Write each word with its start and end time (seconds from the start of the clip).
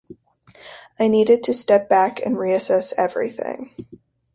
I 0.99 1.07
needed 1.09 1.43
to 1.43 1.53
step 1.53 1.87
back 1.87 2.19
and 2.25 2.35
reassess 2.35 2.91
everything. 2.97 3.69